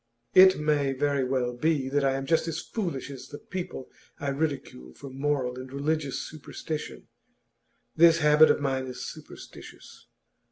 It 0.33 0.57
may 0.59 0.93
very 0.93 1.23
well 1.23 1.53
be 1.53 1.87
that 1.89 2.03
I 2.03 2.13
am 2.13 2.25
just 2.25 2.47
as 2.47 2.59
foolish 2.59 3.11
as 3.11 3.27
the 3.27 3.37
people 3.37 3.91
I 4.19 4.29
ridicule 4.29 4.95
for 4.95 5.11
moral 5.11 5.59
and 5.59 5.71
religious 5.71 6.17
superstition. 6.27 7.07
This 7.95 8.17
habit 8.17 8.49
of 8.49 8.59
mine 8.59 8.87
is 8.87 9.05
superstitious. 9.05 10.07